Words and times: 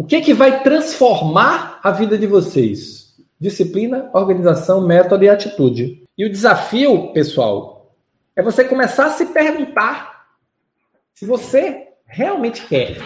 O 0.00 0.04
que 0.04 0.16
é 0.16 0.20
que 0.22 0.32
vai 0.32 0.62
transformar 0.62 1.78
a 1.82 1.90
vida 1.90 2.16
de 2.16 2.26
vocês? 2.26 3.14
Disciplina, 3.38 4.08
organização, 4.14 4.86
método 4.86 5.24
e 5.24 5.28
atitude. 5.28 6.04
E 6.16 6.24
o 6.24 6.30
desafio, 6.30 7.12
pessoal, 7.12 7.94
é 8.34 8.42
você 8.42 8.64
começar 8.64 9.04
a 9.04 9.10
se 9.10 9.26
perguntar 9.26 10.26
se 11.12 11.26
você 11.26 11.88
realmente 12.06 12.66
quer. 12.66 12.96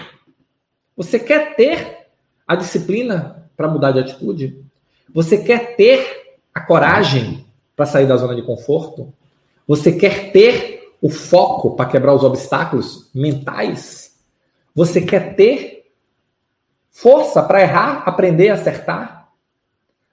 Você 0.96 1.19
quer 1.19 1.57
ter 1.57 2.07
a 2.46 2.54
disciplina 2.54 3.50
para 3.56 3.66
mudar 3.66 3.90
de 3.90 3.98
atitude? 3.98 4.64
Você 5.12 5.38
quer 5.38 5.74
ter 5.74 6.38
a 6.54 6.61
coragem 6.61 7.45
para 7.74 7.86
sair 7.86 8.06
da 8.06 8.16
zona 8.16 8.36
de 8.36 8.42
conforto? 8.42 9.12
Você 9.66 9.90
quer 9.90 10.30
ter 10.30 10.92
o 11.02 11.11
foco 11.11 11.74
para 11.74 11.90
quebrar 11.90 12.14
os 12.14 12.22
obstáculos 12.22 13.11
mentais? 13.12 14.14
Você 14.76 15.00
quer 15.00 15.34
ter 15.34 15.84
força 16.95 17.42
para 17.42 17.61
errar, 17.61 18.04
aprender 18.06 18.46
e 18.46 18.50
acertar? 18.50 19.29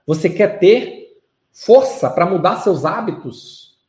Você 0.05 0.29
quer 0.29 0.59
ter 0.59 1.21
força 1.53 2.09
para 2.09 2.25
mudar 2.25 2.57
seus 2.57 2.83
hábitos? 2.83 3.79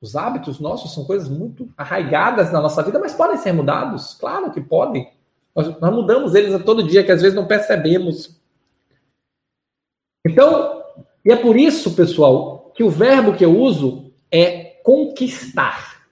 Os 0.00 0.16
hábitos 0.16 0.58
nossos 0.58 0.94
são 0.94 1.04
coisas 1.04 1.28
muito 1.28 1.68
arraigadas 1.76 2.50
na 2.50 2.60
nossa 2.60 2.82
vida, 2.82 2.98
mas 2.98 3.14
podem 3.14 3.36
ser 3.36 3.52
mudados? 3.52 4.14
Claro 4.14 4.50
que 4.50 4.60
podem. 4.60 5.12
Nós, 5.54 5.78
nós 5.78 5.94
mudamos 5.94 6.34
eles 6.34 6.54
a 6.54 6.58
todo 6.58 6.86
dia, 6.86 7.04
que 7.04 7.12
às 7.12 7.20
vezes 7.20 7.36
não 7.36 7.46
percebemos. 7.46 8.40
Então, 10.24 10.82
e 11.24 11.30
é 11.30 11.36
por 11.36 11.56
isso, 11.56 11.94
pessoal, 11.94 12.72
que 12.74 12.82
o 12.82 12.90
verbo 12.90 13.36
que 13.36 13.44
eu 13.44 13.58
uso 13.58 14.12
é 14.30 14.64
conquistar. 14.82 16.06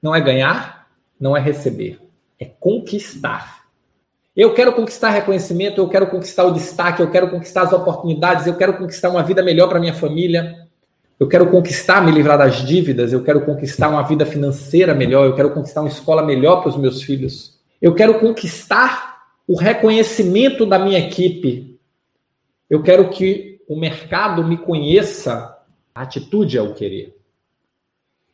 Não 0.00 0.14
é 0.14 0.20
ganhar, 0.20 0.88
não 1.18 1.36
é 1.36 1.40
receber. 1.40 2.00
É 2.38 2.44
conquistar. 2.44 3.65
Eu 4.36 4.52
quero 4.52 4.74
conquistar 4.74 5.08
reconhecimento, 5.10 5.80
eu 5.80 5.88
quero 5.88 6.08
conquistar 6.08 6.44
o 6.44 6.52
destaque, 6.52 7.00
eu 7.00 7.10
quero 7.10 7.30
conquistar 7.30 7.62
as 7.62 7.72
oportunidades, 7.72 8.46
eu 8.46 8.54
quero 8.54 8.76
conquistar 8.76 9.08
uma 9.08 9.22
vida 9.22 9.42
melhor 9.42 9.66
para 9.66 9.80
minha 9.80 9.94
família. 9.94 10.68
Eu 11.18 11.26
quero 11.26 11.50
conquistar 11.50 12.04
me 12.04 12.12
livrar 12.12 12.36
das 12.36 12.56
dívidas, 12.56 13.14
eu 13.14 13.22
quero 13.24 13.46
conquistar 13.46 13.88
uma 13.88 14.02
vida 14.02 14.26
financeira 14.26 14.92
melhor, 14.92 15.24
eu 15.24 15.34
quero 15.34 15.54
conquistar 15.54 15.80
uma 15.80 15.88
escola 15.88 16.22
melhor 16.22 16.60
para 16.60 16.68
os 16.68 16.76
meus 16.76 17.02
filhos. 17.02 17.58
Eu 17.80 17.94
quero 17.94 18.20
conquistar 18.20 19.22
o 19.48 19.56
reconhecimento 19.56 20.66
da 20.66 20.78
minha 20.78 20.98
equipe. 20.98 21.80
Eu 22.68 22.82
quero 22.82 23.08
que 23.08 23.62
o 23.66 23.74
mercado 23.74 24.44
me 24.44 24.58
conheça. 24.58 25.56
A 25.94 26.02
atitude 26.02 26.58
é 26.58 26.62
o 26.62 26.74
querer. 26.74 27.16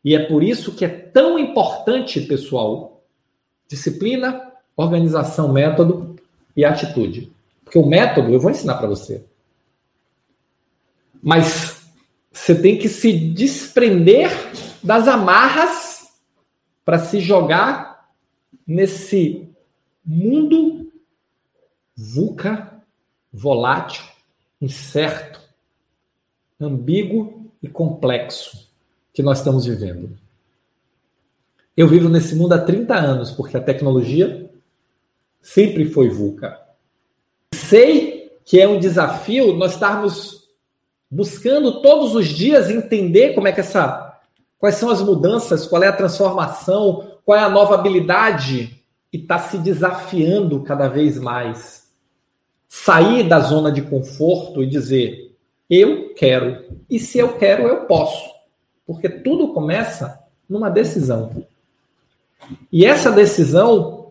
E 0.04 0.16
é 0.16 0.18
por 0.18 0.42
isso 0.42 0.74
que 0.74 0.84
é 0.84 0.88
tão 0.88 1.38
importante, 1.38 2.20
pessoal, 2.22 3.04
disciplina, 3.68 4.51
organização, 4.82 5.52
método 5.52 6.16
e 6.56 6.64
atitude. 6.64 7.32
Porque 7.64 7.78
o 7.78 7.86
método 7.86 8.32
eu 8.32 8.40
vou 8.40 8.50
ensinar 8.50 8.76
para 8.76 8.88
você. 8.88 9.24
Mas 11.22 11.86
você 12.32 12.54
tem 12.54 12.76
que 12.76 12.88
se 12.88 13.12
desprender 13.12 14.30
das 14.82 15.06
amarras 15.06 16.08
para 16.84 16.98
se 16.98 17.20
jogar 17.20 18.08
nesse 18.66 19.48
mundo 20.04 20.92
VUCA, 21.96 22.82
volátil, 23.32 24.02
incerto, 24.60 25.40
ambíguo 26.60 27.50
e 27.62 27.68
complexo 27.68 28.68
que 29.12 29.22
nós 29.22 29.38
estamos 29.38 29.66
vivendo. 29.66 30.18
Eu 31.76 31.88
vivo 31.88 32.08
nesse 32.08 32.34
mundo 32.34 32.52
há 32.52 32.58
30 32.58 32.94
anos, 32.94 33.30
porque 33.30 33.56
a 33.56 33.62
tecnologia 33.62 34.50
sempre 35.42 35.84
foi 35.84 36.08
VUCA. 36.08 36.58
Sei 37.52 38.38
que 38.44 38.60
é 38.60 38.68
um 38.68 38.78
desafio 38.78 39.52
nós 39.54 39.72
estarmos 39.72 40.48
buscando 41.10 41.82
todos 41.82 42.14
os 42.14 42.28
dias 42.28 42.70
entender 42.70 43.34
como 43.34 43.48
é 43.48 43.52
que 43.52 43.60
essa. 43.60 44.18
quais 44.58 44.76
são 44.76 44.88
as 44.88 45.02
mudanças, 45.02 45.66
qual 45.66 45.82
é 45.82 45.88
a 45.88 45.92
transformação, 45.92 47.18
qual 47.24 47.36
é 47.36 47.42
a 47.42 47.50
nova 47.50 47.74
habilidade, 47.74 48.82
e 49.12 49.18
está 49.18 49.38
se 49.38 49.58
desafiando 49.58 50.62
cada 50.62 50.88
vez 50.88 51.18
mais. 51.18 51.82
Sair 52.68 53.28
da 53.28 53.40
zona 53.40 53.70
de 53.70 53.82
conforto 53.82 54.62
e 54.62 54.66
dizer, 54.66 55.36
eu 55.68 56.14
quero. 56.14 56.64
E 56.88 56.98
se 56.98 57.18
eu 57.18 57.36
quero, 57.36 57.64
eu 57.64 57.84
posso. 57.84 58.30
Porque 58.86 59.08
tudo 59.08 59.52
começa 59.52 60.22
numa 60.48 60.70
decisão. 60.70 61.44
E 62.70 62.86
essa 62.86 63.10
decisão 63.10 64.01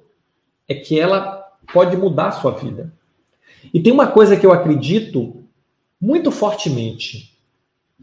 é 0.72 0.76
que 0.76 1.00
ela 1.00 1.52
pode 1.74 1.96
mudar 1.98 2.30
a 2.30 2.32
sua 2.32 2.52
vida. 2.52 2.92
E 3.74 3.80
tem 3.82 3.92
uma 3.92 4.08
coisa 4.08 4.38
que 4.38 4.46
eu 4.46 4.54
acredito 4.54 5.44
muito 6.00 6.32
fortemente: 6.32 7.38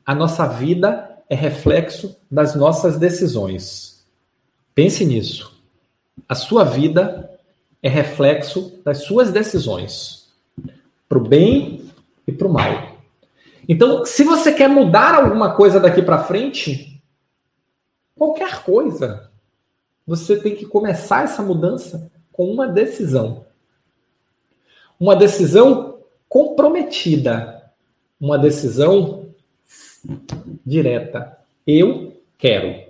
a 0.05 0.15
nossa 0.15 0.47
vida 0.47 1.19
é 1.29 1.35
reflexo 1.35 2.17
das 2.31 2.55
nossas 2.55 2.99
decisões. 2.99 4.05
Pense 4.75 5.05
nisso. 5.05 5.59
A 6.29 6.35
sua 6.35 6.65
vida 6.65 7.31
é 7.83 7.89
reflexo 7.89 8.81
das 8.85 9.05
suas 9.05 9.33
decisões, 9.33 10.29
para 11.09 11.19
o 11.19 11.27
bem 11.27 11.91
e 12.27 12.33
para 12.33 12.47
o 12.47 12.53
mal. 12.53 12.99
Então, 13.69 14.05
se 14.05 14.25
você 14.25 14.53
quer 14.53 14.69
mudar 14.69 15.15
alguma 15.15 15.55
coisa 15.55 15.79
daqui 15.79 16.03
para 16.03 16.25
frente, 16.25 17.03
qualquer 18.15 18.63
coisa, 18.63 19.31
você 20.07 20.39
tem 20.39 20.55
que 20.55 20.67
começar 20.67 21.25
essa 21.25 21.43
mudança 21.43 22.11
com 22.39 22.49
uma 22.49 22.69
decisão. 22.69 23.45
Uma 25.01 25.17
decisão 25.17 25.99
comprometida, 26.29 27.73
uma 28.21 28.39
decisão 28.39 29.31
direta. 30.65 31.37
Eu 31.67 32.17
quero. 32.39 32.87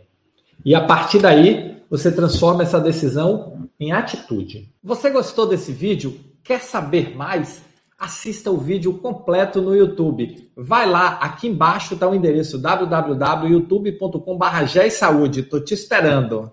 E 0.62 0.74
a 0.74 0.84
partir 0.84 1.20
daí, 1.20 1.80
você 1.88 2.12
transforma 2.12 2.62
essa 2.62 2.78
decisão 2.78 3.70
em 3.80 3.90
atitude. 3.90 4.70
Você 4.84 5.08
gostou 5.08 5.46
desse 5.46 5.72
vídeo? 5.72 6.20
Quer 6.44 6.60
saber 6.60 7.16
mais? 7.16 7.66
assista 7.98 8.50
o 8.50 8.56
vídeo 8.56 8.94
completo 8.98 9.60
no 9.60 9.74
YouTube. 9.74 10.48
Vai 10.56 10.88
lá, 10.88 11.18
aqui 11.20 11.48
embaixo 11.48 11.94
está 11.94 12.08
o 12.08 12.14
endereço 12.14 12.56
www.youtube.com.br. 12.56 15.36
Estou 15.36 15.64
te 15.64 15.74
esperando. 15.74 16.52